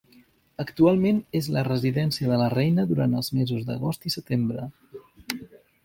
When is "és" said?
1.41-1.49